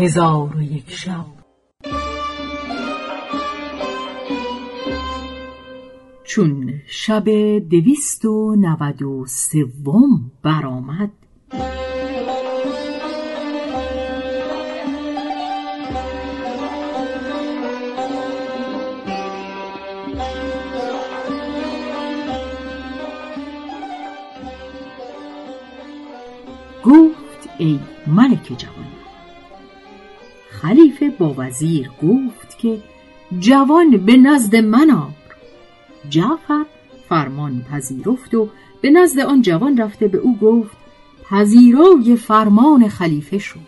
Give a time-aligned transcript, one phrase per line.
[0.00, 1.26] هزار و یک شب.
[6.24, 7.24] چون شب
[7.58, 11.10] دویست و نود و سوم برآمد
[26.84, 28.99] گفت ای ملک جوان
[30.62, 32.78] خلیفه با وزیر گفت که
[33.38, 35.10] جوان به نزد من آر
[36.10, 36.64] جعفر
[37.08, 38.48] فرمان پذیرفت و
[38.80, 40.76] به نزد آن جوان رفته به او گفت
[41.30, 43.60] پذیرای فرمان خلیفه شد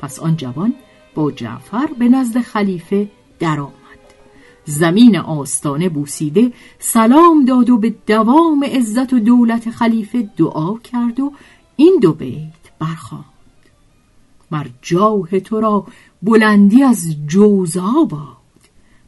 [0.00, 0.74] پس آن جوان
[1.14, 3.72] با جعفر به نزد خلیفه درآمد.
[4.64, 11.32] زمین آستانه بوسیده سلام داد و به دوام عزت و دولت خلیفه دعا کرد و
[11.76, 13.24] این دو بیت برخواند
[14.50, 15.86] مر جاه تو را
[16.22, 18.36] بلندی از جوزا باد.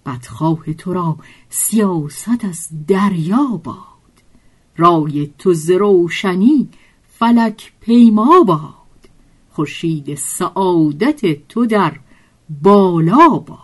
[0.06, 1.16] بدخواه تو را
[1.48, 3.74] سیاست از دریا باد.
[4.76, 6.68] رای تو ز روشنی
[7.08, 8.74] فلک پیما باد.
[9.50, 11.92] خورشید سعادت تو در
[12.62, 13.58] بالا باد.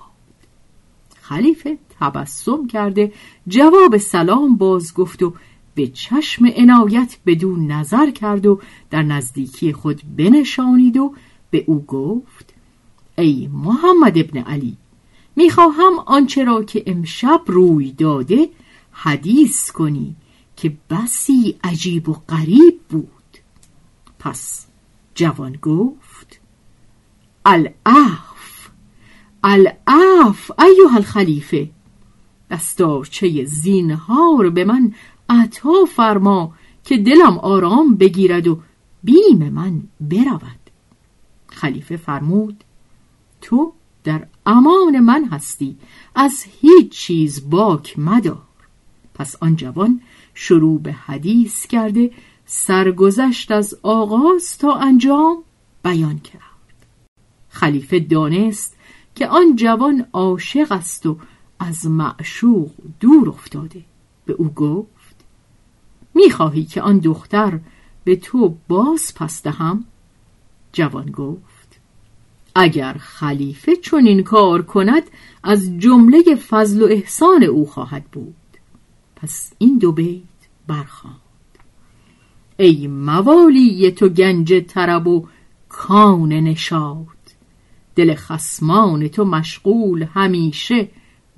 [1.20, 3.12] خلیفه تبسم کرده
[3.48, 5.34] جواب سلام باز گفت و
[5.74, 11.14] به چشم عنایت بدون نظر کرد و در نزدیکی خود بنشانید و
[11.50, 12.54] به او گفت
[13.20, 14.76] ای محمد ابن علی
[15.36, 18.48] می‌خواهم آنچه را که امشب روی داده
[18.92, 20.16] حدیث کنی
[20.56, 23.06] که بسی عجیب و غریب بود.
[24.18, 24.66] پس
[25.14, 26.40] جوان گفت
[27.44, 28.68] الاف
[29.44, 31.70] الاف ایها الخلیفه
[32.50, 34.94] دستارچه زینهار به من
[35.28, 36.54] عطا فرما
[36.84, 38.60] که دلم آرام بگیرد و
[39.02, 40.60] بیم من برود.
[41.48, 42.64] خلیفه فرمود
[43.40, 43.72] تو
[44.04, 45.76] در امان من هستی.
[46.14, 48.42] از هیچ چیز باک مدار.
[49.14, 50.00] پس آن جوان
[50.34, 52.10] شروع به حدیث کرده
[52.46, 55.42] سرگذشت از آغاز تا انجام
[55.84, 56.40] بیان کرد.
[57.48, 58.76] خلیفه دانست
[59.14, 61.18] که آن جوان عاشق است و
[61.58, 62.70] از معشوق
[63.00, 63.84] دور افتاده.
[64.26, 65.16] به او گفت
[66.14, 67.60] می‌خواهی که آن دختر
[68.04, 69.84] به تو باز پس دهم؟
[70.72, 71.49] جوان گفت
[72.54, 75.02] اگر خلیفه چون این کار کند
[75.42, 78.34] از جمله فضل و احسان او خواهد بود.
[79.16, 80.22] پس این دو بیت
[80.66, 81.16] برخواند
[82.56, 85.26] ای موالی تو گنج طرب و
[85.68, 87.06] کان نشاد
[87.96, 90.88] دل خسمان تو مشغول همیشه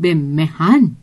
[0.01, 0.97] به مهن.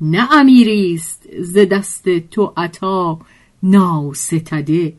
[0.00, 3.18] نه امیریست ز دست تو عطا
[3.62, 4.96] ناستده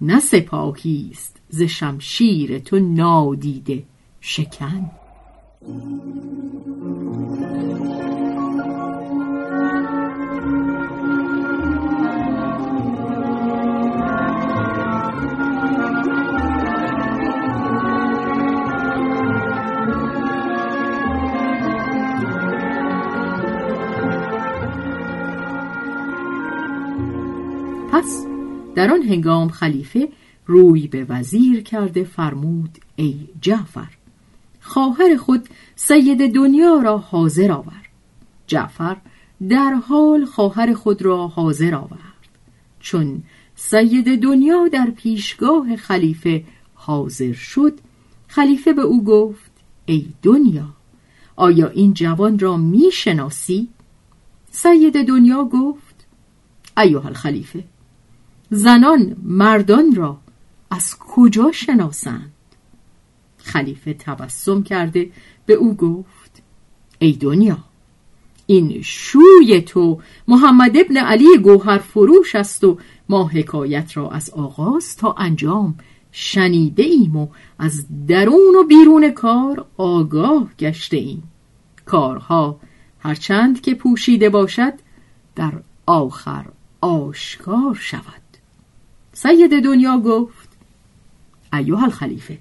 [0.00, 3.82] نه سپاهیست ز شمشیر تو نادیده
[4.20, 4.90] شکن.
[27.92, 28.26] پس
[28.74, 30.08] در آن هنگام خلیفه
[30.50, 33.88] روی به وزیر کرده فرمود ای جعفر
[34.60, 37.82] خواهر خود سید دنیا را حاضر آور
[38.46, 38.96] جعفر
[39.48, 42.28] در حال خواهر خود را حاضر آورد
[42.80, 43.22] چون
[43.54, 46.44] سید دنیا در پیشگاه خلیفه
[46.74, 47.78] حاضر شد
[48.28, 49.50] خلیفه به او گفت
[49.86, 50.68] ای دنیا
[51.36, 53.68] آیا این جوان را می شناسی؟
[54.50, 56.06] سید دنیا گفت
[56.78, 57.64] ایوه الخلیفه
[58.50, 60.18] زنان مردان را
[60.70, 62.32] از کجا شناسند؟
[63.38, 65.10] خلیفه تبسم کرده
[65.46, 66.42] به او گفت
[66.98, 67.58] ای دنیا
[68.46, 72.78] این شوی تو محمد ابن علی گوهر فروش است و
[73.08, 75.74] ما حکایت را از آغاز تا انجام
[76.12, 77.28] شنیده ایم و
[77.58, 81.22] از درون و بیرون کار آگاه گشته ایم.
[81.84, 82.60] کارها
[82.98, 84.72] هرچند که پوشیده باشد
[85.36, 85.52] در
[85.86, 86.44] آخر
[86.80, 88.22] آشکار شود.
[89.12, 90.39] سید دنیا گفت
[91.52, 92.38] ایوه الخلیفه.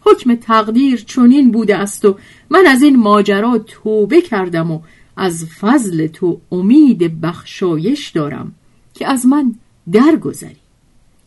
[0.00, 2.16] حکم تقدیر چنین بوده است و
[2.50, 4.80] من از این ماجرا توبه کردم و
[5.16, 8.52] از فضل تو امید بخشایش دارم
[8.94, 9.54] که از من
[9.92, 10.56] درگذری.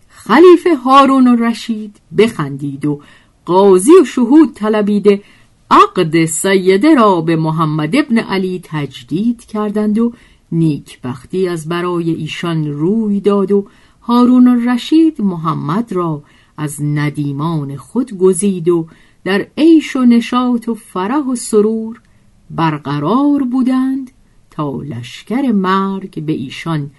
[0.09, 3.01] خلیفه هارون و رشید بخندید و
[3.45, 5.21] قاضی و شهود طلبیده
[5.71, 10.13] عقد سیده را به محمد ابن علی تجدید کردند و
[10.51, 13.67] نیکبختی از برای ایشان روی داد و
[14.01, 16.23] هارون رشید محمد را
[16.57, 18.87] از ندیمان خود گزید و
[19.23, 22.01] در عیش و نشاط و فرح و سرور
[22.49, 24.11] برقرار بودند
[24.51, 26.91] تا لشکر مرگ به ایشان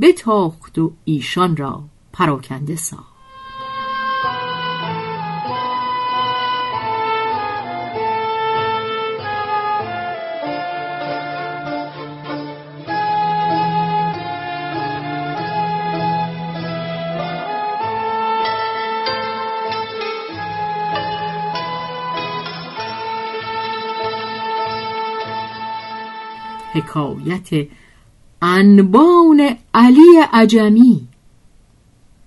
[0.00, 3.13] بتاخت و ایشان را پراکنده ساخت.
[26.74, 27.68] حکایت
[28.42, 31.08] انبان علی عجمی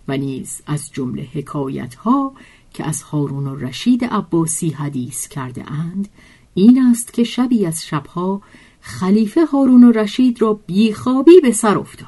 [0.07, 2.33] و نیز از جمله حکایت ها
[2.73, 6.07] که از هارون و رشید عباسی حدیث کرده اند
[6.53, 8.41] این است که شبی از شبها
[8.81, 12.07] خلیفه هارون و رشید را بیخوابی به سر افتاد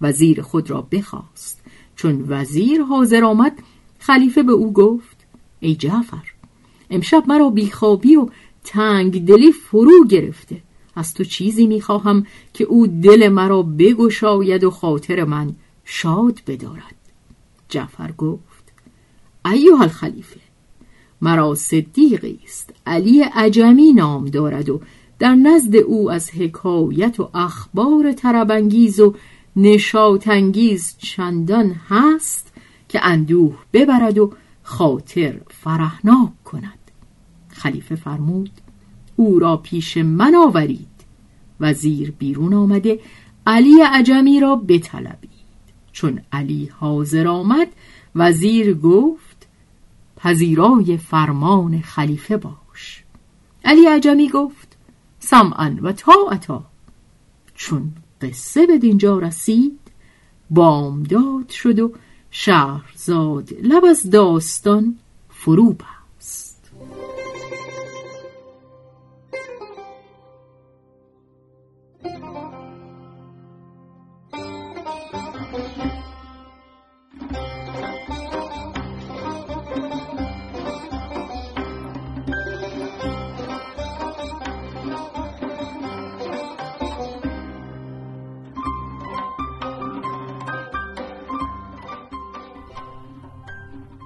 [0.00, 1.60] وزیر خود را بخواست.
[1.96, 3.58] چون وزیر حاضر آمد
[3.98, 5.16] خلیفه به او گفت
[5.60, 6.32] ای جعفر
[6.90, 8.28] امشب مرا بیخوابی و
[8.64, 10.62] تنگ دلی فرو گرفته
[11.00, 15.54] از تو چیزی می‌خواهم که او دل مرا بگشاید و خاطر من
[15.84, 16.94] شاد بدارد.
[17.68, 18.72] جعفر گفت
[19.44, 20.40] ایوه الخلیفه
[21.20, 24.80] مرا صدیقی است علی عجمی نام دارد و
[25.18, 29.14] در نزد او از حکایت و اخبار تربنگیز و
[29.56, 32.52] نشاطانگیز چندان هست
[32.88, 34.32] که اندوه ببرد و
[34.62, 36.78] خاطر فرحناک کند.
[37.48, 38.50] خلیفه فرمود
[39.16, 40.89] او را پیش من آورید.
[41.60, 43.00] وزیر بیرون آمده
[43.46, 45.30] علی عجمی را بطلبید.
[45.92, 47.68] چون علی حاضر آمد
[48.14, 49.48] وزیر گفت
[50.16, 53.04] پذیرای فرمان خلیفه باش.
[53.64, 54.76] علی عجمی گفت
[55.18, 56.64] سمعا و طاعتا.
[57.54, 59.78] چون قصه به دینجا رسید
[60.50, 61.92] بامداد شد و
[62.30, 64.98] شهرزاد لب از داستان
[65.28, 65.72] فرو